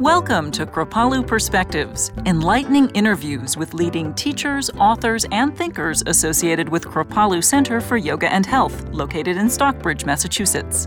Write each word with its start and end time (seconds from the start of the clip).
Welcome 0.00 0.50
to 0.50 0.66
Kripalu 0.66 1.26
Perspectives, 1.26 2.12
enlightening 2.26 2.90
interviews 2.90 3.56
with 3.56 3.72
leading 3.72 4.12
teachers, 4.12 4.68
authors, 4.78 5.24
and 5.32 5.56
thinkers 5.56 6.02
associated 6.04 6.68
with 6.68 6.84
Kripalu 6.84 7.42
Center 7.42 7.80
for 7.80 7.96
Yoga 7.96 8.30
and 8.30 8.44
Health, 8.44 8.86
located 8.90 9.38
in 9.38 9.48
Stockbridge, 9.48 10.04
Massachusetts. 10.04 10.86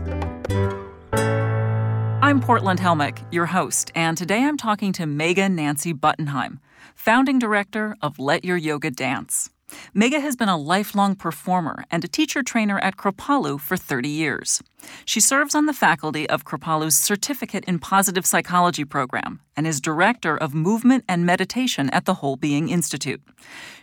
I'm 2.22 2.40
Portland 2.40 2.78
Helmick, 2.78 3.26
your 3.32 3.46
host, 3.46 3.90
and 3.96 4.16
today 4.16 4.44
I'm 4.44 4.56
talking 4.56 4.92
to 4.92 5.02
Megha 5.02 5.50
Nancy 5.50 5.92
Buttenheim, 5.92 6.60
founding 6.94 7.40
director 7.40 7.96
of 8.00 8.20
Let 8.20 8.44
Your 8.44 8.56
Yoga 8.56 8.92
Dance. 8.92 9.50
Megha 9.94 10.20
has 10.20 10.36
been 10.36 10.48
a 10.48 10.56
lifelong 10.56 11.14
performer 11.14 11.84
and 11.90 12.04
a 12.04 12.08
teacher 12.08 12.42
trainer 12.42 12.78
at 12.78 12.96
Kripalu 12.96 13.60
for 13.60 13.76
30 13.76 14.08
years. 14.08 14.62
She 15.04 15.20
serves 15.20 15.54
on 15.54 15.66
the 15.66 15.72
faculty 15.72 16.28
of 16.28 16.44
Kripalu's 16.44 16.96
Certificate 16.96 17.64
in 17.64 17.78
Positive 17.78 18.24
Psychology 18.24 18.84
program 18.84 19.40
and 19.56 19.66
is 19.66 19.80
director 19.80 20.36
of 20.36 20.54
movement 20.54 21.04
and 21.08 21.26
meditation 21.26 21.90
at 21.90 22.04
the 22.04 22.14
Whole 22.14 22.36
Being 22.36 22.68
Institute. 22.68 23.20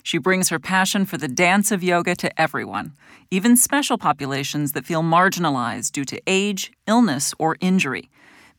She 0.04 0.18
brings 0.18 0.50
her 0.50 0.60
passion 0.60 1.06
for 1.06 1.18
the 1.18 1.28
dance 1.28 1.72
of 1.72 1.84
yoga 1.84 2.16
to 2.16 2.42
everyone, 2.42 2.94
even 3.30 3.58
special 3.58 3.98
populations 3.98 4.72
that 4.72 4.86
feel 4.86 5.04
marginalized 5.04 5.92
due 5.92 6.06
to 6.06 6.22
age, 6.26 6.72
illness, 6.88 7.34
or 7.38 7.58
injury. 7.60 8.10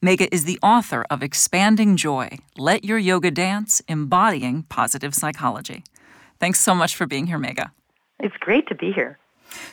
Megha 0.00 0.28
is 0.30 0.44
the 0.44 0.60
author 0.62 1.04
of 1.10 1.24
Expanding 1.24 1.96
Joy 1.96 2.38
Let 2.56 2.84
Your 2.84 2.98
Yoga 2.98 3.32
Dance 3.32 3.82
Embodying 3.88 4.62
Positive 4.68 5.12
Psychology. 5.12 5.82
Thanks 6.40 6.60
so 6.60 6.74
much 6.74 6.96
for 6.96 7.06
being 7.06 7.26
here, 7.26 7.38
Megha. 7.38 7.70
It's 8.20 8.36
great 8.38 8.66
to 8.68 8.74
be 8.74 8.92
here. 8.92 9.18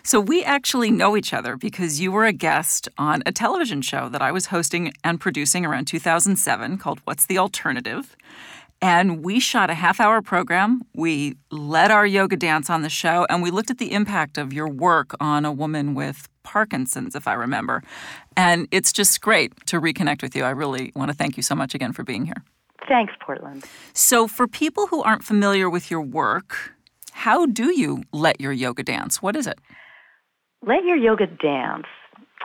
So, 0.03 0.21
we 0.21 0.43
actually 0.43 0.89
know 0.89 1.17
each 1.17 1.33
other 1.33 1.57
because 1.57 1.99
you 1.99 2.09
were 2.11 2.25
a 2.25 2.31
guest 2.31 2.88
on 2.97 3.23
a 3.25 3.31
television 3.33 3.81
show 3.81 4.07
that 4.07 4.21
I 4.21 4.31
was 4.31 4.45
hosting 4.45 4.93
and 5.03 5.19
producing 5.19 5.65
around 5.65 5.85
2007 5.85 6.77
called 6.77 7.01
What's 7.03 7.25
the 7.25 7.38
Alternative? 7.38 8.15
And 8.81 9.23
we 9.23 9.39
shot 9.39 9.69
a 9.69 9.73
half 9.73 9.99
hour 9.99 10.22
program. 10.22 10.81
We 10.94 11.35
led 11.52 11.91
our 11.91 12.05
yoga 12.05 12.38
dance 12.38 12.69
on 12.69 12.83
the 12.83 12.89
show, 12.89 13.25
and 13.29 13.41
we 13.41 13.52
looked 13.52 13.72
at 13.72 13.77
the 13.77 13.91
impact 13.91 14.38
of 14.38 14.53
your 14.53 14.69
work 14.69 15.16
on 15.19 15.44
a 15.44 15.52
woman 15.52 15.94
with 15.94 16.29
Parkinson's, 16.44 17.16
if 17.16 17.27
I 17.27 17.33
remember. 17.33 17.83
And 18.38 18.67
it's 18.72 18.94
just 18.94 19.22
great 19.22 19.66
to 19.67 19.81
reconnect 19.81 20.22
with 20.22 20.35
you. 20.35 20.44
I 20.44 20.52
really 20.52 20.91
want 20.95 21.09
to 21.09 21.17
thank 21.17 21.35
you 21.35 21.44
so 21.44 21.55
much 21.55 21.73
again 21.73 21.94
for 21.94 22.03
being 22.03 22.25
here. 22.25 22.44
Thanks, 22.88 23.14
Portland. 23.19 23.66
So, 23.94 24.28
for 24.28 24.47
people 24.47 24.88
who 24.88 25.02
aren't 25.02 25.23
familiar 25.23 25.69
with 25.69 25.89
your 25.89 26.02
work, 26.02 26.75
how 27.11 27.45
do 27.45 27.78
you 27.78 28.03
let 28.11 28.39
your 28.39 28.52
yoga 28.52 28.83
dance? 28.83 29.22
What 29.22 29.36
is 29.36 29.47
it? 29.47 29.59
Let 30.66 30.83
Your 30.83 30.97
Yoga 30.97 31.28
Dance 31.28 31.86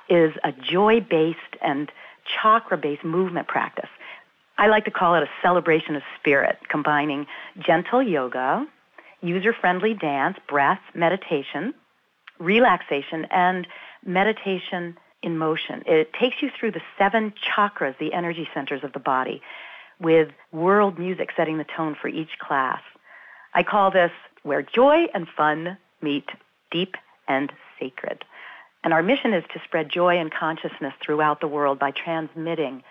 is 0.08 0.32
a 0.44 0.52
joy 0.52 1.00
based 1.00 1.38
and 1.62 1.90
chakra 2.24 2.76
based 2.76 3.04
movement 3.04 3.48
practice. 3.48 3.88
I 4.58 4.66
like 4.66 4.84
to 4.84 4.90
call 4.90 5.14
it 5.14 5.22
a 5.22 5.28
celebration 5.42 5.96
of 5.96 6.02
spirit, 6.18 6.58
combining 6.68 7.26
gentle 7.58 8.02
yoga, 8.02 8.66
user 9.22 9.54
friendly 9.58 9.94
dance, 9.94 10.36
breath, 10.48 10.80
meditation, 10.94 11.72
relaxation, 12.38 13.26
and 13.30 13.66
meditation 14.04 14.98
in 15.22 15.38
motion. 15.38 15.82
It 15.86 16.12
takes 16.12 16.36
you 16.42 16.50
through 16.58 16.72
the 16.72 16.82
seven 16.98 17.32
chakras, 17.42 17.96
the 17.98 18.12
energy 18.12 18.48
centers 18.54 18.84
of 18.84 18.92
the 18.92 18.98
body 18.98 19.40
with 20.00 20.28
world 20.52 20.98
music 20.98 21.30
setting 21.36 21.58
the 21.58 21.66
tone 21.76 21.96
for 22.00 22.08
each 22.08 22.38
class. 22.38 22.80
I 23.54 23.62
call 23.62 23.90
this 23.90 24.12
where 24.42 24.62
joy 24.62 25.06
and 25.14 25.26
fun 25.36 25.76
meet 26.02 26.28
deep 26.70 26.94
and 27.28 27.52
sacred. 27.78 28.24
And 28.82 28.94
our 28.94 29.02
mission 29.02 29.34
is 29.34 29.44
to 29.52 29.60
spread 29.64 29.90
joy 29.90 30.18
and 30.18 30.32
consciousness 30.32 30.94
throughout 31.04 31.40
the 31.40 31.48
world 31.48 31.78
by 31.78 31.90
transmitting 31.90 32.82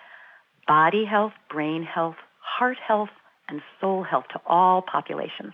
body 0.68 1.04
health, 1.04 1.34
brain 1.50 1.84
health, 1.84 2.18
heart 2.40 2.78
health, 2.78 3.10
and 3.48 3.62
soul 3.82 4.04
health 4.04 4.26
to 4.32 4.42
all 4.46 4.84
populations. 4.84 5.54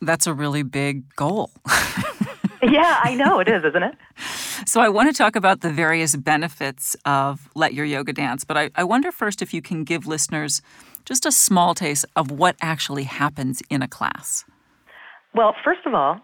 That's 0.00 0.26
a 0.26 0.34
really 0.34 0.62
big 0.62 1.14
goal. 1.16 1.50
yeah, 2.62 3.00
I 3.02 3.14
know 3.16 3.40
it 3.40 3.48
is, 3.48 3.64
isn't 3.64 3.82
it? 3.82 3.94
So, 4.66 4.80
I 4.80 4.88
want 4.88 5.08
to 5.08 5.16
talk 5.16 5.36
about 5.36 5.60
the 5.60 5.70
various 5.70 6.14
benefits 6.14 6.96
of 7.04 7.48
Let 7.54 7.74
Your 7.74 7.84
Yoga 7.84 8.12
Dance, 8.12 8.44
but 8.44 8.56
I, 8.56 8.70
I 8.76 8.84
wonder 8.84 9.10
first 9.10 9.42
if 9.42 9.52
you 9.52 9.60
can 9.60 9.84
give 9.84 10.06
listeners 10.06 10.62
just 11.04 11.26
a 11.26 11.32
small 11.32 11.74
taste 11.74 12.04
of 12.16 12.30
what 12.30 12.56
actually 12.60 13.04
happens 13.04 13.62
in 13.68 13.82
a 13.82 13.88
class. 13.88 14.44
Well, 15.34 15.54
first 15.64 15.80
of 15.86 15.94
all, 15.94 16.20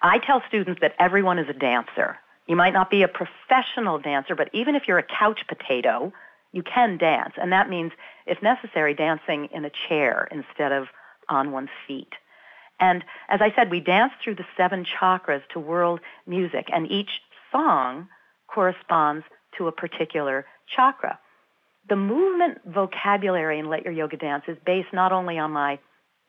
I 0.00 0.18
tell 0.18 0.42
students 0.48 0.80
that 0.80 0.94
everyone 0.98 1.38
is 1.38 1.48
a 1.48 1.52
dancer. 1.52 2.18
You 2.46 2.56
might 2.56 2.72
not 2.72 2.90
be 2.90 3.02
a 3.02 3.08
professional 3.08 3.98
dancer, 3.98 4.34
but 4.34 4.48
even 4.52 4.74
if 4.74 4.86
you're 4.86 4.98
a 4.98 5.02
couch 5.02 5.40
potato, 5.48 6.12
you 6.52 6.62
can 6.62 6.98
dance. 6.98 7.34
And 7.40 7.52
that 7.52 7.68
means, 7.68 7.92
if 8.26 8.42
necessary, 8.42 8.94
dancing 8.94 9.48
in 9.52 9.64
a 9.64 9.70
chair 9.88 10.28
instead 10.30 10.72
of 10.72 10.88
on 11.28 11.50
one's 11.50 11.70
feet. 11.86 12.12
And 12.78 13.04
as 13.28 13.40
I 13.40 13.52
said, 13.54 13.70
we 13.70 13.80
dance 13.80 14.12
through 14.22 14.34
the 14.36 14.46
seven 14.56 14.84
chakras 14.84 15.42
to 15.52 15.60
world 15.60 16.00
music, 16.26 16.68
and 16.72 16.90
each 16.90 17.10
song 17.52 18.08
corresponds 18.52 19.24
to 19.58 19.68
a 19.68 19.72
particular 19.72 20.46
chakra. 20.74 21.18
The 21.88 21.96
movement 21.96 22.58
vocabulary 22.66 23.58
in 23.58 23.68
Let 23.68 23.84
Your 23.84 23.92
Yoga 23.92 24.16
Dance 24.16 24.44
is 24.48 24.56
based 24.64 24.92
not 24.92 25.12
only 25.12 25.38
on 25.38 25.50
my 25.50 25.78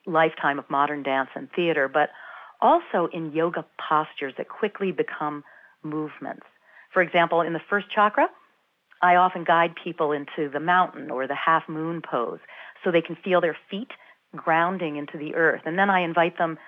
lifetime 0.06 0.58
of 0.58 0.68
modern 0.68 1.02
dance 1.02 1.30
and 1.34 1.48
theater, 1.56 1.88
but 1.88 2.10
also 2.60 3.08
in 3.12 3.32
yoga 3.32 3.64
postures 3.88 4.34
that 4.36 4.48
quickly 4.48 4.92
become 4.92 5.44
movements. 5.82 6.46
For 6.92 7.02
example, 7.02 7.40
in 7.40 7.52
the 7.52 7.60
first 7.70 7.86
chakra, 7.94 8.26
I 9.02 9.16
often 9.16 9.44
guide 9.44 9.74
people 9.82 10.12
into 10.12 10.50
the 10.50 10.60
mountain 10.60 11.10
or 11.10 11.26
the 11.26 11.34
half 11.34 11.68
moon 11.68 12.00
pose 12.00 12.38
so 12.82 12.90
they 12.90 13.02
can 13.02 13.16
feel 13.22 13.40
their 13.40 13.56
feet 13.70 13.90
grounding 14.34 14.96
into 14.96 15.18
the 15.18 15.34
earth. 15.34 15.62
And 15.64 15.78
then 15.78 15.90
I 15.90 16.00
invite 16.00 16.38
them 16.38 16.58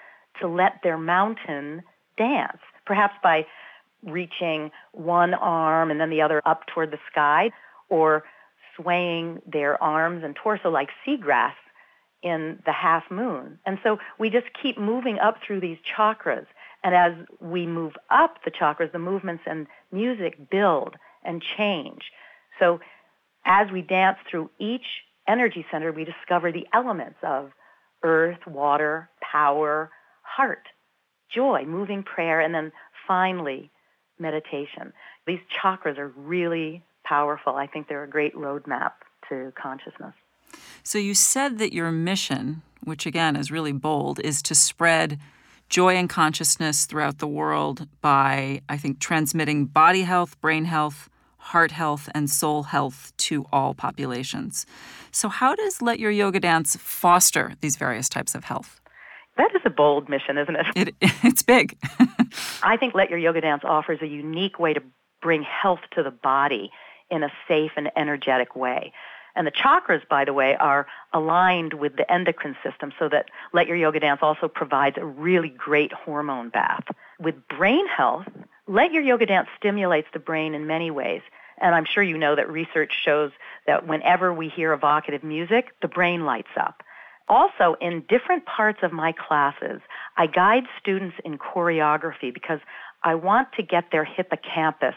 to 0.41 0.49
let 0.49 0.81
their 0.83 0.99
mountain 0.99 1.83
dance, 2.19 2.59
perhaps 2.85 3.15
by 3.23 3.47
reaching 4.05 4.71
one 4.93 5.35
arm 5.35 5.91
and 5.91 6.01
then 6.01 6.11
the 6.11 6.23
other 6.23 6.43
up 6.45 6.67
toward 6.67 6.91
the 6.91 6.99
sky, 7.11 7.51
or 7.89 8.25
swaying 8.77 9.41
their 9.47 9.83
arms 9.83 10.23
and 10.25 10.37
torso 10.37 10.71
like 10.71 10.91
seagrass 11.07 11.55
in 12.23 12.59
the 12.67 12.73
half 12.73 13.05
moon. 13.11 13.59
And 13.65 13.79
so 13.83 13.99
we 14.19 14.31
just 14.31 14.47
keep 14.61 14.79
moving 14.79 15.19
up 15.19 15.37
through 15.47 15.61
these 15.61 15.79
chakras. 15.97 16.47
And 16.83 16.95
as 16.95 17.13
we 17.41 17.67
move 17.67 17.95
up 18.11 18.39
the 18.45 18.51
chakras, 18.51 18.93
the 18.93 18.99
movements 18.99 19.45
and 19.47 19.67
music 19.93 20.51
build 20.51 20.97
and 21.25 21.43
change. 21.57 22.03
So 22.59 22.81
as 23.45 23.71
we 23.71 23.83
dance 23.83 24.19
through 24.31 24.51
each 24.59 24.87
energy 25.29 25.65
center, 25.71 25.93
we 25.93 26.05
discover 26.05 26.53
the 26.53 26.67
elements 26.73 27.19
of 27.23 27.51
earth, 28.03 28.47
water, 28.47 29.09
power, 29.21 29.91
heart, 30.23 30.67
joy, 31.35 31.65
moving 31.67 32.03
prayer, 32.03 32.41
and 32.41 32.55
then 32.55 32.73
finally 33.07 33.71
meditation. 34.19 34.93
These 35.27 35.41
chakras 35.63 35.99
are 35.99 36.09
really 36.09 36.83
powerful. 37.05 37.57
I 37.57 37.67
think 37.67 37.89
they're 37.89 38.05
a 38.05 38.09
great 38.09 38.35
roadmap 38.35 38.93
to 39.29 39.53
consciousness. 39.61 40.15
So 40.83 40.99
you 40.99 41.15
said 41.15 41.59
that 41.59 41.73
your 41.73 41.91
mission, 41.91 42.63
which 42.83 43.07
again 43.07 43.37
is 43.37 43.51
really 43.51 43.73
bold, 43.73 44.21
is 44.21 44.43
to 44.43 44.55
spread 44.55 45.19
joy 45.69 45.97
and 45.97 46.09
consciousness 46.09 46.87
throughout 46.87 47.19
the 47.19 47.27
world 47.27 47.89
by, 48.01 48.63
I 48.69 48.77
think, 48.77 49.01
transmitting 49.01 49.67
body 49.67 50.03
health, 50.03 50.41
brain 50.41 50.65
health, 50.65 51.09
heart 51.39 51.73
health, 51.73 52.09
and 52.15 52.31
soul 52.31 52.65
health 52.65 53.13
to 53.17 53.47
all 53.53 53.75
populations. 53.75 54.67
So, 55.11 55.29
how 55.29 55.55
does 55.55 55.83
Let 55.83 55.99
Your 55.99 56.11
Yoga 56.11 56.41
Dance 56.41 56.77
foster 56.77 57.55
these 57.61 57.77
various 57.77 58.09
types 58.09 58.35
of 58.35 58.45
health? 58.45 58.81
That 59.37 59.55
is 59.55 59.63
a 59.65 59.71
bold 59.71 60.09
mission, 60.09 60.39
isn't 60.39 60.57
it? 60.57 60.67
it 60.77 60.95
it's 61.23 61.43
big. 61.43 61.77
I 62.63 62.77
think 62.77 62.95
Let 62.95 63.11
Your 63.11 63.19
Yoga 63.19 63.41
Dance 63.41 63.63
offers 63.65 64.01
a 64.03 64.07
unique 64.07 64.59
way 64.59 64.73
to 64.75 64.83
bring 65.23 65.43
health 65.43 65.81
to 65.93 66.03
the 66.03 66.11
body 66.11 66.71
in 67.11 67.23
a 67.23 67.29
safe 67.49 67.73
and 67.77 67.91
energetic 67.97 68.57
way. 68.57 68.93
And 69.35 69.47
the 69.47 69.53
chakras, 69.53 70.01
by 70.09 70.25
the 70.25 70.33
way, 70.33 70.57
are 70.57 70.87
aligned 71.13 71.75
with 71.75 71.97
the 71.97 72.11
endocrine 72.11 72.57
system 72.65 72.93
so 72.99 73.09
that 73.11 73.27
Let 73.53 73.67
Your 73.67 73.77
Yoga 73.77 74.01
Dance 74.01 74.21
also 74.23 74.49
provides 74.49 74.97
a 74.99 75.05
really 75.05 75.51
great 75.51 75.93
hormone 75.93 76.49
bath. 76.49 76.85
With 77.21 77.47
brain 77.49 77.87
health, 77.87 78.27
Let 78.67 78.93
Your 78.93 79.03
Yoga 79.03 79.27
Dance 79.27 79.49
stimulates 79.59 80.09
the 80.15 80.19
brain 80.19 80.55
in 80.55 80.67
many 80.67 80.91
ways. 80.91 81.21
And 81.59 81.75
I'm 81.75 81.85
sure 81.85 82.03
you 82.03 82.17
know 82.17 82.35
that 82.35 82.51
research 82.51 82.93
shows 83.05 83.31
that 83.67 83.87
whenever 83.87 84.33
we 84.33 84.49
hear 84.49 84.73
evocative 84.73 85.23
music, 85.23 85.73
the 85.83 85.89
brain 85.89 86.25
lights 86.25 86.57
up. 86.59 86.83
Also, 87.29 87.75
in 87.81 88.05
different 88.09 88.47
parts 88.47 88.81
of 88.83 88.93
my 88.93 89.13
classes, 89.13 89.81
I 90.17 90.27
guide 90.27 90.65
students 90.81 91.17
in 91.25 91.39
choreography 91.39 92.33
because 92.33 92.61
I 93.03 93.17
want 93.17 93.53
to 93.55 93.63
get 93.63 93.91
their 93.91 94.05
hippocampus 94.05 94.95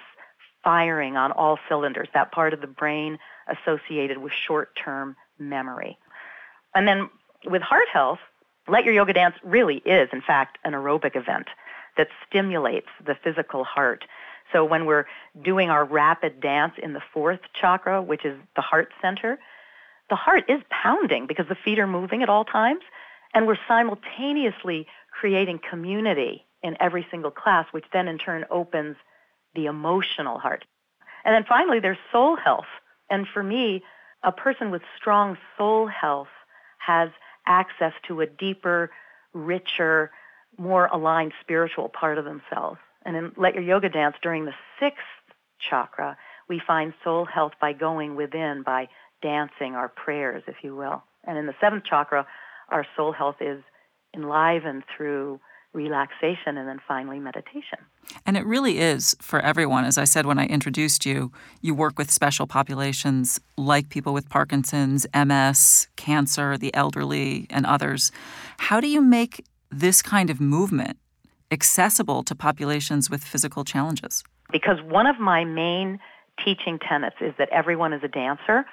firing 0.64 1.18
on 1.18 1.32
all 1.32 1.58
cylinders, 1.68 2.08
that 2.14 2.32
part 2.32 2.54
of 2.54 2.62
the 2.62 2.68
brain 2.68 3.18
associated 3.48 4.20
with 4.20 4.32
short-term 4.34 5.16
memory. 5.40 5.98
And 6.76 6.88
then 6.88 7.10
with 7.46 7.62
heart 7.62 7.88
health, 7.92 8.20
Let 8.68 8.84
Your 8.84 8.94
Yoga 8.94 9.14
Dance 9.14 9.36
really 9.44 9.78
is, 9.78 10.10
in 10.12 10.22
fact, 10.22 10.60
an 10.64 10.74
aerobic 10.74 11.16
event 11.16 11.48
that 11.98 12.10
stimulates 12.28 12.90
the 13.04 13.16
physical 13.24 13.64
heart. 13.64 14.06
So 14.52 14.66
when 14.66 14.86
we're 14.86 15.06
doing 15.42 15.70
our 15.70 15.86
rapid 15.86 16.42
dance 16.42 16.74
in 16.82 16.94
the 16.94 17.02
fourth 17.14 17.40
chakra, 17.54 18.02
which 18.02 18.26
is 18.26 18.38
the 18.56 18.62
heart 18.62 18.92
center, 19.02 19.40
the 20.10 20.16
heart 20.16 20.46
is 20.50 20.62
pounding 20.70 21.28
because 21.28 21.48
the 21.48 21.56
feet 21.56 21.80
are 21.80 21.88
moving 21.88 22.24
at 22.24 22.30
all 22.30 22.46
times, 22.46 22.82
and 23.34 23.48
we're 23.48 23.58
simultaneously 23.68 24.88
creating 25.12 25.60
community 25.70 26.46
in 26.64 26.76
every 26.80 27.06
single 27.12 27.32
class, 27.32 27.66
which 27.72 27.86
then 27.94 28.08
in 28.08 28.18
turn 28.18 28.46
opens 28.50 28.96
the 29.56 29.66
emotional 29.66 30.40
heart. 30.40 30.66
And 31.24 31.34
then 31.34 31.46
finally, 31.48 31.80
there's 31.80 31.98
soul 32.12 32.36
health. 32.36 32.68
And 33.10 33.28
for 33.34 33.44
me, 33.44 33.84
a 34.24 34.32
person 34.32 34.72
with 34.72 34.82
strong 34.98 35.38
soul 35.58 35.88
health 35.88 36.28
has 36.80 37.10
access 37.46 37.94
to 38.08 38.22
a 38.22 38.26
deeper, 38.26 38.92
richer, 39.34 40.12
more 40.58 40.88
aligned 40.88 41.34
spiritual 41.42 41.90
part 41.90 42.18
of 42.18 42.26
themselves. 42.26 42.80
And 43.06 43.16
in 43.16 43.32
Let 43.38 43.54
Your 43.56 43.64
Yoga 43.64 43.90
Dance, 43.90 44.16
during 44.22 44.46
the 44.46 44.54
sixth 44.80 45.00
chakra, 45.60 46.18
we 46.48 46.62
find 46.66 46.94
soul 47.04 47.26
health 47.26 47.54
by 47.62 47.74
going 47.74 48.16
within, 48.16 48.64
by 48.64 48.90
dancing 49.22 49.76
our 49.76 49.90
prayers, 49.90 50.44
if 50.48 50.56
you 50.64 50.76
will. 50.76 51.04
And 51.26 51.38
in 51.38 51.46
the 51.46 51.56
seventh 51.62 51.84
chakra, 51.84 52.26
our 52.70 52.86
soul 52.96 53.12
health 53.12 53.38
is 53.42 53.62
enlivened 54.16 54.84
through 54.96 55.40
relaxation 55.74 56.58
and 56.58 56.68
then 56.68 56.80
finally 56.88 57.20
meditation. 57.20 57.78
And 58.26 58.36
it 58.36 58.46
really 58.46 58.80
is 58.80 59.16
for 59.22 59.40
everyone. 59.40 59.86
As 59.86 59.98
I 59.98 60.04
said 60.04 60.26
when 60.26 60.40
I 60.40 60.46
introduced 60.48 61.06
you, 61.06 61.32
you 61.62 61.76
work 61.76 61.98
with 61.98 62.10
special 62.10 62.48
populations 62.48 63.40
like 63.56 63.90
people 63.90 64.14
with 64.14 64.30
Parkinson's, 64.30 65.06
MS, 65.14 65.88
cancer, 65.96 66.58
the 66.58 66.74
elderly, 66.74 67.46
and 67.52 67.66
others. 67.66 68.12
How 68.58 68.80
do 68.80 68.88
you 68.88 69.02
make 69.02 69.46
this 69.70 70.02
kind 70.02 70.32
of 70.32 70.42
movement 70.42 70.98
accessible 71.52 72.24
to 72.24 72.36
populations 72.36 73.10
with 73.10 73.24
physical 73.24 73.64
challenges? 73.64 74.24
Because 74.52 74.82
one 74.82 75.06
of 75.06 75.20
my 75.20 75.46
main 75.46 76.00
teaching 76.44 76.80
tenets 76.80 77.18
is 77.22 77.34
that 77.38 77.50
everyone 77.50 77.94
is 77.94 78.02
a 78.04 78.08
dancer. 78.08 78.66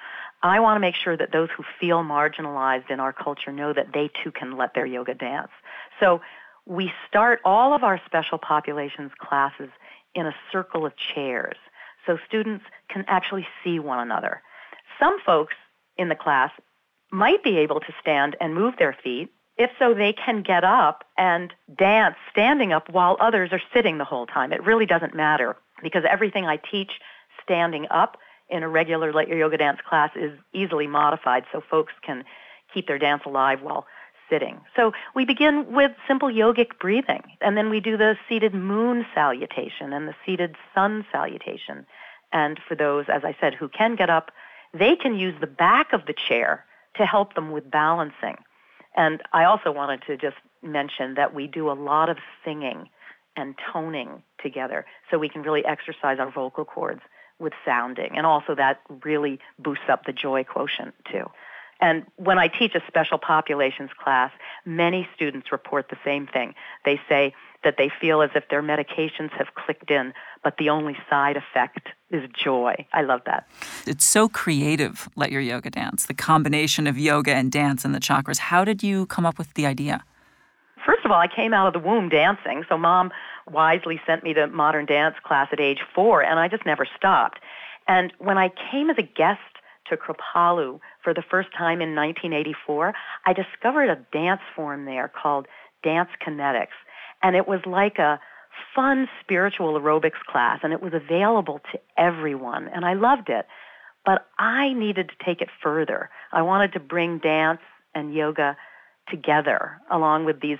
I 0.43 0.59
want 0.59 0.75
to 0.77 0.79
make 0.79 0.95
sure 0.95 1.17
that 1.17 1.31
those 1.31 1.49
who 1.55 1.63
feel 1.79 2.03
marginalized 2.03 2.89
in 2.91 2.99
our 2.99 3.11
culture 3.13 3.51
know 3.51 3.73
that 3.73 3.93
they 3.93 4.09
too 4.23 4.31
can 4.31 4.55
let 4.55 4.73
their 4.73 4.85
yoga 4.85 5.13
dance. 5.13 5.51
So 5.99 6.21
we 6.65 6.91
start 7.07 7.39
all 7.43 7.73
of 7.73 7.83
our 7.83 7.99
special 8.05 8.37
populations 8.37 9.11
classes 9.17 9.69
in 10.13 10.27
a 10.27 10.35
circle 10.51 10.85
of 10.85 10.93
chairs 10.95 11.55
so 12.05 12.17
students 12.27 12.65
can 12.89 13.03
actually 13.07 13.47
see 13.63 13.79
one 13.79 13.99
another. 13.99 14.41
Some 14.99 15.19
folks 15.25 15.55
in 15.97 16.09
the 16.09 16.15
class 16.15 16.51
might 17.11 17.43
be 17.43 17.57
able 17.57 17.79
to 17.79 17.93
stand 18.01 18.35
and 18.39 18.53
move 18.53 18.75
their 18.77 18.95
feet. 19.03 19.29
If 19.57 19.71
so, 19.79 19.93
they 19.93 20.13
can 20.13 20.43
get 20.43 20.63
up 20.63 21.03
and 21.17 21.53
dance 21.75 22.15
standing 22.31 22.73
up 22.73 22.89
while 22.89 23.17
others 23.19 23.49
are 23.51 23.61
sitting 23.73 23.97
the 23.97 24.05
whole 24.05 24.27
time. 24.27 24.53
It 24.53 24.63
really 24.63 24.85
doesn't 24.85 25.15
matter 25.15 25.55
because 25.81 26.03
everything 26.09 26.45
I 26.45 26.57
teach 26.57 26.91
standing 27.43 27.87
up 27.89 28.17
in 28.49 28.63
a 28.63 28.69
regular 28.69 29.11
Yoga 29.27 29.57
Dance 29.57 29.79
class 29.87 30.11
is 30.15 30.37
easily 30.53 30.87
modified 30.87 31.43
so 31.51 31.61
folks 31.61 31.93
can 32.01 32.23
keep 32.73 32.87
their 32.87 32.97
dance 32.97 33.23
alive 33.25 33.61
while 33.61 33.85
sitting. 34.29 34.59
So 34.75 34.93
we 35.15 35.25
begin 35.25 35.73
with 35.73 35.91
simple 36.07 36.29
yogic 36.29 36.79
breathing, 36.79 37.23
and 37.41 37.57
then 37.57 37.69
we 37.69 37.79
do 37.79 37.97
the 37.97 38.17
seated 38.27 38.53
moon 38.53 39.05
salutation 39.13 39.93
and 39.93 40.07
the 40.07 40.15
seated 40.25 40.55
sun 40.75 41.05
salutation. 41.11 41.85
And 42.31 42.59
for 42.67 42.75
those, 42.75 43.05
as 43.07 43.23
I 43.23 43.35
said, 43.39 43.53
who 43.53 43.69
can 43.69 43.95
get 43.95 44.09
up, 44.09 44.31
they 44.73 44.95
can 44.95 45.17
use 45.17 45.35
the 45.39 45.47
back 45.47 45.93
of 45.93 46.05
the 46.05 46.13
chair 46.13 46.65
to 46.97 47.05
help 47.05 47.35
them 47.35 47.51
with 47.51 47.69
balancing. 47.71 48.35
And 48.95 49.21
I 49.31 49.45
also 49.45 49.71
wanted 49.71 50.01
to 50.07 50.17
just 50.17 50.37
mention 50.61 51.13
that 51.15 51.33
we 51.33 51.47
do 51.47 51.69
a 51.69 51.73
lot 51.73 52.09
of 52.09 52.17
singing 52.43 52.89
and 53.35 53.55
toning 53.71 54.23
together 54.41 54.85
so 55.09 55.17
we 55.17 55.29
can 55.29 55.43
really 55.43 55.63
exercise 55.63 56.17
our 56.19 56.31
vocal 56.31 56.65
cords 56.65 57.01
with 57.39 57.53
sounding. 57.65 58.17
And 58.17 58.25
also 58.25 58.55
that 58.55 58.81
really 59.03 59.39
boosts 59.59 59.85
up 59.89 60.05
the 60.05 60.13
joy 60.13 60.43
quotient 60.43 60.93
too. 61.11 61.29
And 61.79 62.05
when 62.15 62.39
I 62.39 62.47
teach 62.47 62.73
a 62.73 62.81
special 62.87 63.17
populations 63.17 63.91
class, 64.01 64.31
many 64.65 65.07
students 65.15 65.51
report 65.51 65.89
the 65.89 65.97
same 66.03 66.25
thing. 66.25 66.55
They 66.85 66.99
say 67.07 67.35
that 67.63 67.75
they 67.77 67.89
feel 68.01 68.21
as 68.21 68.31
if 68.35 68.49
their 68.49 68.63
medications 68.63 69.31
have 69.31 69.53
clicked 69.55 69.91
in, 69.91 70.13
but 70.43 70.57
the 70.57 70.69
only 70.69 70.97
side 71.09 71.37
effect 71.37 71.89
is 72.09 72.27
joy. 72.33 72.85
I 72.93 73.01
love 73.01 73.21
that. 73.25 73.47
It's 73.85 74.05
so 74.05 74.29
creative, 74.29 75.09
Let 75.15 75.31
Your 75.31 75.41
Yoga 75.41 75.69
Dance, 75.69 76.05
the 76.05 76.13
combination 76.13 76.87
of 76.87 76.97
yoga 76.97 77.33
and 77.33 77.51
dance 77.51 77.83
and 77.83 77.93
the 77.93 77.99
chakras. 77.99 78.37
How 78.37 78.63
did 78.63 78.81
you 78.81 79.05
come 79.07 79.25
up 79.25 79.37
with 79.37 79.53
the 79.55 79.65
idea? 79.65 80.03
First 80.85 81.03
of 81.03 81.11
all, 81.11 81.19
I 81.19 81.27
came 81.27 81.53
out 81.53 81.67
of 81.67 81.73
the 81.73 81.85
womb 81.87 82.09
dancing, 82.09 82.63
so 82.69 82.77
mom 82.77 83.11
wisely 83.49 83.99
sent 84.05 84.23
me 84.23 84.33
to 84.33 84.47
modern 84.47 84.85
dance 84.85 85.15
class 85.23 85.49
at 85.51 85.59
age 85.59 85.79
four, 85.95 86.21
and 86.21 86.39
I 86.39 86.47
just 86.47 86.65
never 86.65 86.87
stopped. 86.97 87.39
And 87.87 88.13
when 88.19 88.37
I 88.37 88.49
came 88.71 88.89
as 88.89 88.97
a 88.97 89.03
guest 89.03 89.39
to 89.89 89.97
Kripalu 89.97 90.79
for 91.03 91.13
the 91.13 91.23
first 91.29 91.49
time 91.57 91.81
in 91.81 91.95
1984, 91.95 92.93
I 93.25 93.33
discovered 93.33 93.89
a 93.89 94.05
dance 94.11 94.41
form 94.55 94.85
there 94.85 95.09
called 95.09 95.47
Dance 95.83 96.09
Kinetics. 96.25 96.75
And 97.23 97.35
it 97.35 97.47
was 97.47 97.61
like 97.65 97.97
a 97.97 98.19
fun 98.75 99.07
spiritual 99.21 99.79
aerobics 99.79 100.19
class, 100.29 100.59
and 100.63 100.73
it 100.73 100.81
was 100.81 100.93
available 100.93 101.61
to 101.71 101.79
everyone, 101.97 102.67
and 102.67 102.85
I 102.85 102.93
loved 102.93 103.29
it. 103.29 103.45
But 104.05 104.27
I 104.39 104.73
needed 104.73 105.09
to 105.09 105.25
take 105.25 105.41
it 105.41 105.49
further. 105.61 106.09
I 106.31 106.41
wanted 106.41 106.73
to 106.73 106.79
bring 106.79 107.19
dance 107.19 107.59
and 107.93 108.13
yoga 108.13 108.57
together 109.09 109.79
along 109.89 110.25
with 110.25 110.41
these 110.41 110.57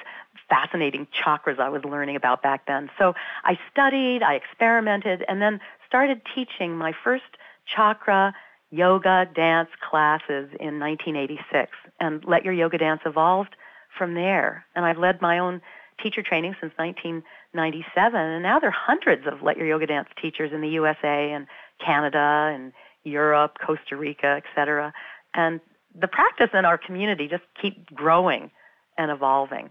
fascinating 0.49 1.07
chakras 1.07 1.59
I 1.59 1.69
was 1.69 1.83
learning 1.83 2.15
about 2.15 2.41
back 2.41 2.65
then. 2.67 2.89
So 2.97 3.13
I 3.44 3.59
studied, 3.71 4.23
I 4.23 4.35
experimented, 4.35 5.25
and 5.27 5.41
then 5.41 5.59
started 5.88 6.21
teaching 6.33 6.77
my 6.77 6.94
first 7.03 7.23
chakra 7.65 8.33
yoga 8.69 9.27
dance 9.33 9.69
classes 9.89 10.49
in 10.59 10.79
1986 10.79 11.71
and 11.99 12.23
Let 12.25 12.44
Your 12.44 12.53
Yoga 12.53 12.77
Dance 12.77 13.01
evolved 13.05 13.55
from 13.97 14.13
there. 14.13 14.65
And 14.75 14.85
I've 14.85 14.97
led 14.97 15.21
my 15.21 15.39
own 15.39 15.61
teacher 16.01 16.21
training 16.21 16.55
since 16.61 16.73
1997 16.77 18.19
and 18.19 18.44
now 18.44 18.59
there 18.59 18.69
are 18.69 18.71
hundreds 18.71 19.25
of 19.25 19.41
Let 19.41 19.57
Your 19.57 19.67
Yoga 19.67 19.88
Dance 19.88 20.09
teachers 20.21 20.51
in 20.53 20.61
the 20.61 20.69
USA 20.69 21.31
and 21.31 21.47
Canada 21.83 22.51
and 22.53 22.71
Europe, 23.03 23.57
Costa 23.65 23.95
Rica, 23.95 24.39
etc. 24.44 24.94
And 25.33 25.59
the 25.99 26.07
practice 26.07 26.49
in 26.53 26.65
our 26.65 26.77
community 26.77 27.27
just 27.27 27.43
keep 27.61 27.93
growing 27.93 28.51
and 28.97 29.11
evolving. 29.11 29.69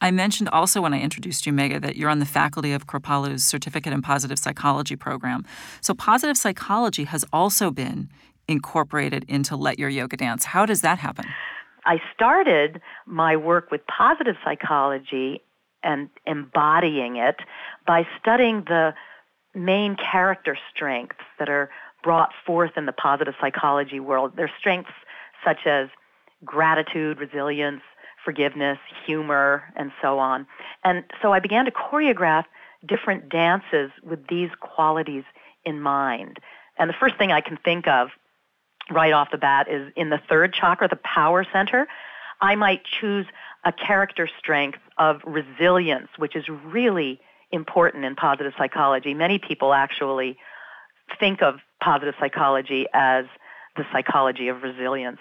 I 0.00 0.10
mentioned 0.10 0.48
also 0.50 0.80
when 0.80 0.94
I 0.94 1.00
introduced 1.00 1.46
you, 1.46 1.52
Megha, 1.52 1.80
that 1.82 1.96
you're 1.96 2.10
on 2.10 2.20
the 2.20 2.26
faculty 2.26 2.72
of 2.72 2.86
Kripalu's 2.86 3.44
Certificate 3.44 3.92
in 3.92 4.02
Positive 4.02 4.38
Psychology 4.38 4.94
program. 4.96 5.44
So, 5.80 5.92
positive 5.94 6.36
psychology 6.36 7.04
has 7.04 7.24
also 7.32 7.70
been 7.70 8.08
incorporated 8.48 9.24
into 9.26 9.56
Let 9.56 9.78
Your 9.78 9.88
Yoga 9.88 10.16
Dance. 10.16 10.44
How 10.44 10.66
does 10.66 10.82
that 10.82 10.98
happen? 10.98 11.24
I 11.84 12.00
started 12.14 12.80
my 13.06 13.36
work 13.36 13.70
with 13.70 13.80
positive 13.86 14.36
psychology 14.44 15.42
and 15.82 16.08
embodying 16.26 17.16
it 17.16 17.36
by 17.86 18.06
studying 18.20 18.64
the 18.66 18.94
main 19.54 19.96
character 19.96 20.58
strengths 20.74 21.16
that 21.38 21.48
are 21.48 21.70
brought 22.02 22.30
forth 22.44 22.72
in 22.76 22.86
the 22.86 22.92
positive 22.92 23.34
psychology 23.40 24.00
world. 24.00 24.32
They're 24.36 24.50
strengths 24.58 24.92
such 25.44 25.66
as 25.66 25.88
gratitude, 26.44 27.18
resilience, 27.18 27.82
forgiveness, 28.24 28.78
humor, 29.06 29.64
and 29.76 29.92
so 30.02 30.18
on. 30.18 30.46
And 30.84 31.04
so 31.22 31.32
I 31.32 31.40
began 31.40 31.64
to 31.64 31.70
choreograph 31.70 32.44
different 32.86 33.28
dances 33.28 33.90
with 34.02 34.26
these 34.28 34.50
qualities 34.60 35.24
in 35.64 35.80
mind. 35.80 36.38
And 36.78 36.90
the 36.90 36.94
first 36.98 37.16
thing 37.16 37.32
I 37.32 37.40
can 37.40 37.56
think 37.56 37.88
of 37.88 38.08
right 38.90 39.12
off 39.12 39.30
the 39.30 39.38
bat 39.38 39.68
is 39.70 39.92
in 39.96 40.10
the 40.10 40.20
third 40.28 40.52
chakra, 40.52 40.88
the 40.88 40.96
power 40.96 41.44
center. 41.52 41.86
I 42.40 42.54
might 42.54 42.82
choose 42.84 43.26
a 43.64 43.72
character 43.72 44.28
strength 44.38 44.78
of 44.98 45.20
resilience, 45.24 46.08
which 46.18 46.36
is 46.36 46.44
really 46.48 47.20
important 47.50 48.04
in 48.04 48.14
positive 48.14 48.52
psychology. 48.58 49.14
Many 49.14 49.38
people 49.38 49.72
actually 49.72 50.36
think 51.18 51.42
of 51.42 51.56
positive 51.82 52.14
psychology 52.20 52.86
as 52.92 53.24
the 53.76 53.84
psychology 53.92 54.48
of 54.48 54.62
resilience. 54.62 55.18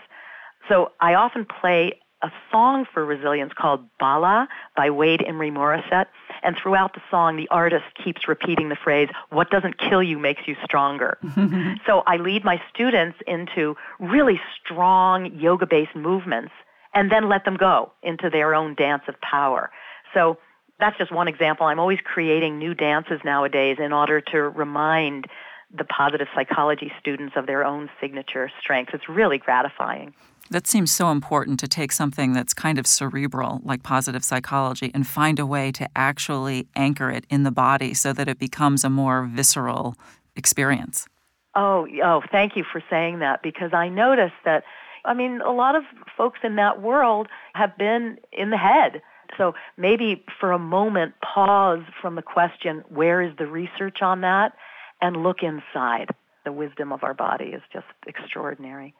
So 0.69 0.91
I 0.99 1.13
often 1.13 1.45
play 1.45 1.99
a 2.21 2.31
song 2.51 2.85
for 2.91 3.05
resilience 3.05 3.53
called 3.53 3.85
Bala 3.99 4.47
by 4.75 4.89
Wade 4.89 5.21
Imre 5.21 5.51
Morissette. 5.51 6.07
And 6.43 6.55
throughout 6.57 6.93
the 6.93 7.01
song, 7.11 7.37
the 7.37 7.47
artist 7.49 7.85
keeps 8.03 8.27
repeating 8.27 8.69
the 8.69 8.75
phrase, 8.75 9.09
what 9.29 9.49
doesn't 9.49 9.77
kill 9.77 10.01
you 10.01 10.17
makes 10.17 10.47
you 10.47 10.55
stronger. 10.63 11.17
so 11.85 12.03
I 12.07 12.17
lead 12.17 12.43
my 12.43 12.61
students 12.73 13.17
into 13.27 13.75
really 13.99 14.39
strong 14.59 15.37
yoga-based 15.39 15.95
movements 15.95 16.51
and 16.93 17.11
then 17.11 17.29
let 17.29 17.45
them 17.45 17.57
go 17.57 17.91
into 18.01 18.29
their 18.29 18.55
own 18.55 18.73
dance 18.75 19.03
of 19.07 19.19
power. 19.21 19.69
So 20.13 20.37
that's 20.79 20.97
just 20.97 21.11
one 21.11 21.27
example. 21.27 21.65
I'm 21.67 21.79
always 21.79 21.99
creating 22.03 22.57
new 22.57 22.73
dances 22.73 23.19
nowadays 23.23 23.77
in 23.79 23.93
order 23.93 24.21
to 24.21 24.37
remind 24.41 25.27
the 25.77 25.83
positive 25.83 26.27
psychology 26.35 26.91
students 26.99 27.35
of 27.35 27.47
their 27.47 27.63
own 27.63 27.89
signature 27.99 28.51
strengths. 28.59 28.93
It's 28.93 29.09
really 29.09 29.37
gratifying. 29.37 30.13
That 30.51 30.67
seems 30.67 30.91
so 30.91 31.09
important 31.09 31.59
to 31.61 31.67
take 31.67 31.91
something 31.91 32.33
that's 32.33 32.53
kind 32.53 32.77
of 32.77 32.85
cerebral, 32.85 33.61
like 33.63 33.81
positive 33.81 34.23
psychology, 34.23 34.91
and 34.93 35.07
find 35.07 35.39
a 35.39 35.45
way 35.45 35.71
to 35.71 35.89
actually 35.95 36.67
anchor 36.75 37.09
it 37.09 37.25
in 37.29 37.43
the 37.43 37.51
body 37.51 37.93
so 37.93 38.13
that 38.13 38.27
it 38.27 38.37
becomes 38.37 38.83
a 38.83 38.89
more 38.89 39.23
visceral 39.25 39.95
experience. 40.35 41.07
Oh, 41.55 41.87
oh, 42.03 42.21
thank 42.31 42.55
you 42.55 42.63
for 42.71 42.83
saying 42.89 43.19
that 43.19 43.41
because 43.41 43.73
I 43.73 43.89
noticed 43.89 44.35
that 44.43 44.63
I 45.05 45.13
mean, 45.13 45.41
a 45.41 45.51
lot 45.51 45.75
of 45.75 45.83
folks 46.17 46.39
in 46.43 46.55
that 46.55 46.81
world 46.81 47.27
have 47.53 47.77
been 47.77 48.17
in 48.33 48.49
the 48.49 48.57
head. 48.57 49.01
So 49.37 49.53
maybe 49.77 50.23
for 50.39 50.51
a 50.51 50.59
moment, 50.59 51.13
pause 51.21 51.83
from 52.01 52.15
the 52.15 52.21
question, 52.21 52.83
where 52.89 53.21
is 53.21 53.35
the 53.37 53.47
research 53.47 54.01
on 54.01 54.21
that? 54.21 54.53
And 55.01 55.23
look 55.23 55.43
inside. 55.43 56.09
The 56.45 56.51
wisdom 56.51 56.91
of 56.91 57.03
our 57.03 57.13
body 57.13 57.45
is 57.45 57.61
just 57.73 57.87
extraordinary. 58.07 58.93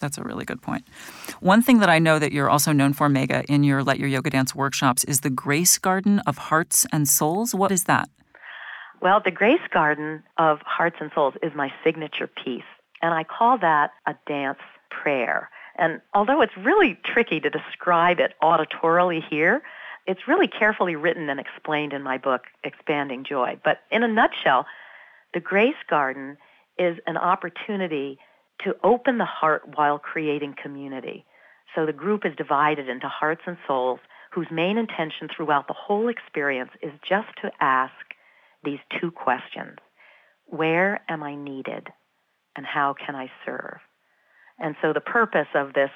That's 0.00 0.18
a 0.18 0.22
really 0.22 0.44
good 0.44 0.62
point. 0.62 0.84
One 1.40 1.62
thing 1.62 1.78
that 1.80 1.90
I 1.90 1.98
know 1.98 2.18
that 2.18 2.32
you're 2.32 2.48
also 2.48 2.72
known 2.72 2.92
for, 2.92 3.08
Megha, 3.08 3.44
in 3.46 3.64
your 3.64 3.82
Let 3.82 3.98
Your 3.98 4.08
Yoga 4.08 4.30
Dance 4.30 4.54
workshops 4.54 5.04
is 5.04 5.20
the 5.20 5.30
Grace 5.30 5.78
Garden 5.78 6.20
of 6.20 6.38
Hearts 6.38 6.86
and 6.92 7.08
Souls. 7.08 7.54
What 7.54 7.70
is 7.70 7.84
that? 7.84 8.08
Well, 9.02 9.20
the 9.24 9.30
Grace 9.30 9.60
Garden 9.72 10.22
of 10.36 10.60
Hearts 10.62 10.96
and 11.00 11.10
Souls 11.14 11.34
is 11.42 11.52
my 11.54 11.72
signature 11.84 12.26
piece, 12.26 12.62
and 13.02 13.14
I 13.14 13.24
call 13.24 13.58
that 13.58 13.92
a 14.06 14.14
dance 14.26 14.58
prayer. 14.90 15.48
And 15.78 16.00
although 16.12 16.42
it's 16.42 16.56
really 16.56 16.98
tricky 17.04 17.40
to 17.40 17.48
describe 17.48 18.20
it 18.20 18.34
auditorily 18.42 19.22
here, 19.28 19.62
it's 20.06 20.28
really 20.28 20.48
carefully 20.48 20.96
written 20.96 21.30
and 21.30 21.40
explained 21.40 21.92
in 21.92 22.02
my 22.02 22.18
book, 22.18 22.42
Expanding 22.64 23.24
Joy. 23.24 23.58
But 23.64 23.78
in 23.90 24.02
a 24.02 24.08
nutshell, 24.08 24.66
the 25.34 25.40
Grace 25.40 25.74
Garden 25.88 26.36
is 26.78 26.96
an 27.06 27.16
opportunity 27.16 28.18
to 28.64 28.74
open 28.82 29.18
the 29.18 29.24
heart 29.24 29.62
while 29.76 29.98
creating 29.98 30.54
community. 30.60 31.24
So 31.74 31.86
the 31.86 31.92
group 31.92 32.22
is 32.24 32.34
divided 32.36 32.88
into 32.88 33.08
hearts 33.08 33.42
and 33.46 33.56
souls 33.66 34.00
whose 34.32 34.48
main 34.50 34.78
intention 34.78 35.28
throughout 35.34 35.66
the 35.66 35.74
whole 35.74 36.08
experience 36.08 36.70
is 36.82 36.92
just 37.08 37.28
to 37.42 37.50
ask 37.60 37.92
these 38.64 38.78
two 39.00 39.10
questions. 39.10 39.78
Where 40.46 41.00
am 41.08 41.22
I 41.22 41.34
needed? 41.34 41.88
And 42.56 42.66
how 42.66 42.94
can 42.94 43.14
I 43.14 43.30
serve? 43.44 43.78
And 44.58 44.74
so 44.82 44.92
the 44.92 45.00
purpose 45.00 45.48
of 45.54 45.72
this 45.72 45.90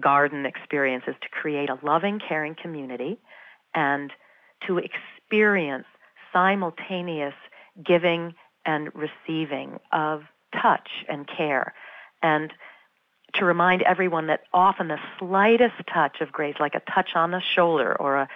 garden 0.00 0.46
experience 0.46 1.04
is 1.06 1.14
to 1.22 1.28
create 1.28 1.68
a 1.68 1.78
loving, 1.84 2.18
caring 2.26 2.56
community 2.60 3.18
and 3.74 4.10
to 4.66 4.78
experience 4.78 5.84
simultaneous 6.32 7.34
giving 7.84 8.34
and 8.64 8.90
receiving 8.94 9.78
of 9.92 10.22
touch 10.60 10.88
and 11.08 11.26
care. 11.26 11.74
And 12.22 12.52
to 13.34 13.44
remind 13.44 13.82
everyone 13.82 14.26
that 14.26 14.42
often 14.52 14.88
the 14.88 14.98
slightest 15.18 15.74
touch 15.92 16.20
of 16.20 16.32
grace, 16.32 16.56
like 16.60 16.74
a 16.74 16.92
touch 16.92 17.10
on 17.14 17.30
the 17.30 17.40
shoulder 17.40 17.96
or 17.98 18.16
a 18.16 18.28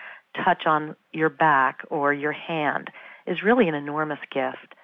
touch 0.45 0.67
on 0.67 0.97
your 1.13 1.29
back 1.29 1.85
or 1.91 2.13
your 2.13 2.33
hand, 2.33 2.91
is 3.27 3.43
really 3.43 3.69
an 3.69 3.75
enormous 3.75 4.19
gift. 4.33 4.75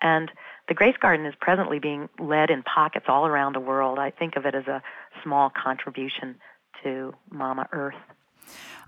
And 0.00 0.30
the 0.68 0.74
Grace 0.74 0.96
Garden 1.00 1.26
is 1.26 1.34
presently 1.40 1.78
being 1.78 2.08
led 2.20 2.50
in 2.50 2.62
pockets 2.62 3.06
all 3.08 3.26
around 3.26 3.54
the 3.54 3.60
world. 3.60 3.98
I 3.98 4.10
think 4.10 4.36
of 4.36 4.46
it 4.46 4.54
as 4.54 4.66
a 4.66 4.82
small 5.22 5.50
contribution 5.50 6.36
to 6.84 7.14
Mama 7.30 7.68
Earth. 7.72 7.96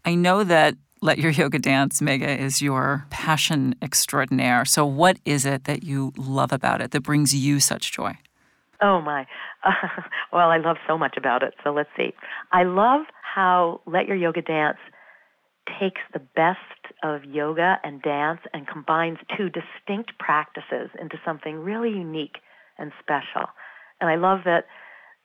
I 0.05 0.15
know 0.15 0.45
that 0.45 0.75
Let 1.03 1.19
Your 1.19 1.31
Yoga 1.31 1.59
Dance, 1.59 2.01
Megha 2.01 2.39
is 2.39 2.63
your 2.63 3.07
passion 3.11 3.75
extraordinaire. 3.83 4.65
So, 4.65 4.85
what 4.85 5.19
is 5.25 5.45
it 5.47 5.65
that 5.65 5.83
you 5.83 6.13
love 6.17 6.53
about 6.53 6.81
it 6.81 6.91
that 6.93 7.03
brings 7.03 7.35
you 7.35 7.61
such 7.61 7.93
joy? 7.93 8.17
Oh, 8.83 9.01
my. 9.01 9.27
Uh, 9.65 9.73
well, 10.33 10.51
I 10.51 10.59
love 10.59 10.77
so 10.87 10.97
much 10.97 11.17
about 11.17 11.43
it. 11.43 11.55
So, 11.63 11.73
let's 11.73 11.91
see. 11.97 12.13
I 12.53 12.65
love 12.65 13.03
how 13.23 13.81
Let 13.87 14.07
Your 14.07 14.17
Yoga 14.17 14.43
Dance 14.43 14.79
takes 15.79 16.01
the 16.13 16.19
best 16.19 16.59
of 17.03 17.25
yoga 17.25 17.79
and 17.85 18.03
dance 18.03 18.41
and 18.53 18.67
combines 18.67 19.19
two 19.37 19.49
distinct 19.49 20.19
practices 20.19 20.91
into 21.01 21.17
something 21.25 21.61
really 21.61 21.91
unique 21.91 22.39
and 22.79 22.93
special. 23.01 23.49
And 24.01 24.11
I 24.11 24.17
love 24.17 24.41
that 24.45 24.65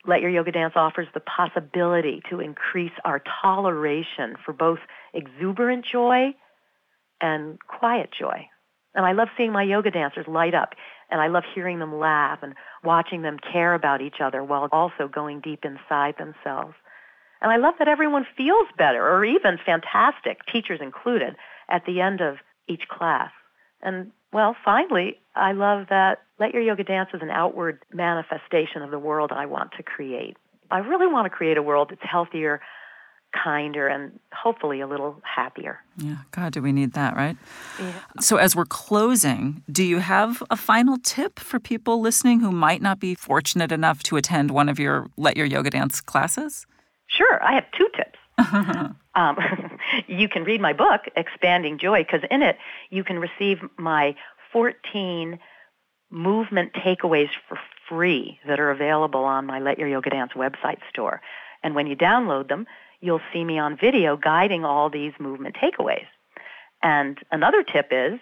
Let 0.06 0.20
Your 0.20 0.30
Yoga 0.30 0.52
Dance 0.52 0.74
offers 0.76 1.08
the 1.14 1.20
possibility 1.20 2.22
to 2.30 2.40
increase 2.40 2.92
our 3.04 3.22
toleration 3.42 4.36
for 4.44 4.52
both 4.52 4.78
exuberant 5.12 5.84
joy 5.84 6.34
and 7.20 7.58
quiet 7.66 8.10
joy. 8.18 8.46
And 8.94 9.04
I 9.04 9.12
love 9.12 9.28
seeing 9.36 9.52
my 9.52 9.62
yoga 9.62 9.90
dancers 9.90 10.26
light 10.26 10.54
up, 10.54 10.74
and 11.10 11.20
I 11.20 11.28
love 11.28 11.44
hearing 11.54 11.78
them 11.78 11.98
laugh 11.98 12.38
and 12.42 12.54
watching 12.82 13.22
them 13.22 13.38
care 13.52 13.74
about 13.74 14.00
each 14.00 14.20
other 14.20 14.42
while 14.42 14.68
also 14.72 15.06
going 15.06 15.40
deep 15.40 15.64
inside 15.64 16.14
themselves. 16.18 16.74
And 17.42 17.52
I 17.52 17.56
love 17.56 17.74
that 17.78 17.88
everyone 17.88 18.26
feels 18.36 18.68
better 18.78 19.06
or 19.06 19.24
even 19.24 19.58
fantastic, 19.64 20.38
teachers 20.50 20.80
included, 20.80 21.36
at 21.68 21.84
the 21.84 22.00
end 22.00 22.20
of 22.22 22.36
each 22.68 22.88
class. 22.88 23.30
And 23.82 24.12
well, 24.36 24.54
finally, 24.62 25.16
I 25.34 25.52
love 25.52 25.86
that 25.88 26.18
Let 26.38 26.52
Your 26.52 26.60
Yoga 26.60 26.84
Dance 26.84 27.08
is 27.14 27.22
an 27.22 27.30
outward 27.30 27.82
manifestation 27.90 28.82
of 28.82 28.90
the 28.90 28.98
world 28.98 29.32
I 29.32 29.46
want 29.46 29.70
to 29.78 29.82
create. 29.82 30.36
I 30.70 30.80
really 30.80 31.06
want 31.06 31.24
to 31.24 31.30
create 31.30 31.56
a 31.56 31.62
world 31.62 31.88
that's 31.88 32.02
healthier, 32.02 32.60
kinder, 33.32 33.88
and 33.88 34.20
hopefully 34.34 34.82
a 34.82 34.86
little 34.86 35.22
happier. 35.22 35.78
Yeah, 35.96 36.16
God, 36.32 36.52
do 36.52 36.60
we 36.60 36.70
need 36.70 36.92
that, 36.92 37.16
right? 37.16 37.34
Yeah. 37.80 37.92
So, 38.20 38.36
as 38.36 38.54
we're 38.54 38.66
closing, 38.66 39.62
do 39.72 39.82
you 39.82 40.00
have 40.00 40.42
a 40.50 40.56
final 40.56 40.98
tip 41.02 41.38
for 41.38 41.58
people 41.58 42.02
listening 42.02 42.40
who 42.40 42.52
might 42.52 42.82
not 42.82 43.00
be 43.00 43.14
fortunate 43.14 43.72
enough 43.72 44.02
to 44.02 44.18
attend 44.18 44.50
one 44.50 44.68
of 44.68 44.78
your 44.78 45.06
Let 45.16 45.38
Your 45.38 45.46
Yoga 45.46 45.70
Dance 45.70 46.02
classes? 46.02 46.66
Sure, 47.06 47.42
I 47.42 47.54
have 47.54 47.64
two 47.74 47.88
tips. 47.96 48.18
um, 49.14 49.38
you 50.06 50.28
can 50.28 50.44
read 50.44 50.60
my 50.60 50.72
book, 50.72 51.02
Expanding 51.16 51.78
Joy, 51.78 52.04
because 52.04 52.22
in 52.30 52.42
it 52.42 52.58
you 52.90 53.04
can 53.04 53.18
receive 53.18 53.58
my 53.76 54.14
14 54.52 55.38
movement 56.10 56.72
takeaways 56.72 57.30
for 57.48 57.58
free 57.88 58.38
that 58.46 58.60
are 58.60 58.70
available 58.70 59.24
on 59.24 59.46
my 59.46 59.58
Let 59.58 59.78
Your 59.78 59.88
Yoga 59.88 60.10
Dance 60.10 60.32
website 60.34 60.78
store. 60.88 61.20
And 61.62 61.74
when 61.74 61.86
you 61.86 61.96
download 61.96 62.48
them, 62.48 62.66
you'll 63.00 63.20
see 63.32 63.44
me 63.44 63.58
on 63.58 63.76
video 63.76 64.16
guiding 64.16 64.64
all 64.64 64.88
these 64.88 65.12
movement 65.18 65.56
takeaways. 65.56 66.06
And 66.82 67.18
another 67.30 67.62
tip 67.62 67.88
is 67.90 68.18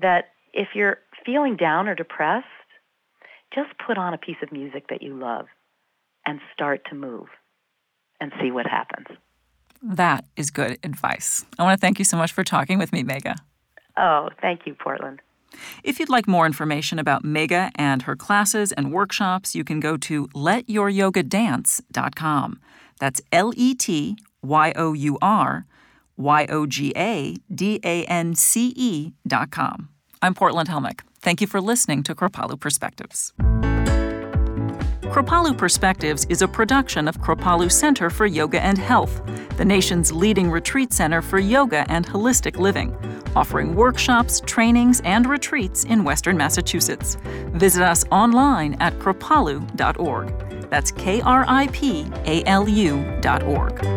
that 0.00 0.30
if 0.52 0.68
you're 0.74 0.98
feeling 1.24 1.56
down 1.56 1.88
or 1.88 1.94
depressed, 1.94 2.46
just 3.54 3.70
put 3.84 3.98
on 3.98 4.14
a 4.14 4.18
piece 4.18 4.36
of 4.42 4.52
music 4.52 4.88
that 4.88 5.02
you 5.02 5.14
love 5.14 5.46
and 6.24 6.40
start 6.52 6.82
to 6.90 6.94
move 6.94 7.26
and 8.20 8.32
see 8.40 8.50
what 8.50 8.66
happens. 8.66 9.06
That 9.82 10.24
is 10.36 10.50
good 10.50 10.78
advice. 10.82 11.44
I 11.58 11.62
want 11.62 11.78
to 11.78 11.80
thank 11.80 11.98
you 11.98 12.04
so 12.04 12.16
much 12.16 12.32
for 12.32 12.44
talking 12.44 12.78
with 12.78 12.92
me, 12.92 13.02
Megha. 13.02 13.36
Oh, 13.96 14.28
thank 14.40 14.66
you, 14.66 14.74
Portland. 14.74 15.20
If 15.82 15.98
you'd 15.98 16.10
like 16.10 16.28
more 16.28 16.44
information 16.46 16.98
about 16.98 17.24
Megha 17.24 17.70
and 17.76 18.02
her 18.02 18.16
classes 18.16 18.72
and 18.72 18.92
workshops, 18.92 19.54
you 19.54 19.64
can 19.64 19.80
go 19.80 19.96
to 19.98 20.28
letyouryogadance.com. 20.28 22.60
That's 22.98 23.20
L 23.32 23.52
E 23.56 23.74
T 23.74 24.16
Y 24.42 24.72
O 24.76 24.92
U 24.92 25.18
R 25.22 25.64
Y 26.16 26.46
O 26.48 26.66
G 26.66 26.92
A 26.96 27.36
D 27.54 27.78
A 27.84 28.04
N 28.04 28.34
C 28.34 28.72
E 28.76 29.12
dot 29.26 29.50
com. 29.50 29.88
I'm 30.22 30.34
Portland 30.34 30.68
Helmick. 30.68 31.00
Thank 31.20 31.40
you 31.40 31.46
for 31.46 31.60
listening 31.60 32.02
to 32.04 32.14
Kripalu 32.14 32.60
Perspectives. 32.60 33.32
Kripalu 35.10 35.56
Perspectives 35.56 36.26
is 36.28 36.42
a 36.42 36.48
production 36.48 37.08
of 37.08 37.20
Kripalu 37.20 37.70
Center 37.70 38.10
for 38.10 38.26
Yoga 38.26 38.62
and 38.62 38.76
Health, 38.76 39.22
the 39.56 39.64
nation's 39.64 40.12
leading 40.12 40.50
retreat 40.50 40.92
center 40.92 41.22
for 41.22 41.38
yoga 41.38 41.86
and 41.88 42.06
holistic 42.06 42.58
living, 42.58 42.94
offering 43.34 43.74
workshops, 43.74 44.40
trainings, 44.44 45.00
and 45.00 45.26
retreats 45.26 45.84
in 45.84 46.04
Western 46.04 46.36
Massachusetts. 46.36 47.16
Visit 47.52 47.82
us 47.82 48.04
online 48.10 48.74
at 48.80 48.98
kripalu.org. 48.98 50.70
That's 50.70 50.90
K 50.90 51.20
R 51.22 51.44
I 51.48 51.68
P 51.68 52.06
A 52.24 52.44
L 52.44 52.68
U 52.68 53.18
dot 53.20 53.42
org. 53.44 53.95